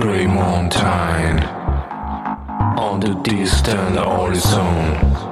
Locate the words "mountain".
0.26-1.40